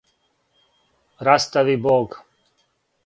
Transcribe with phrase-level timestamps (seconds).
[1.27, 2.25] растави Бог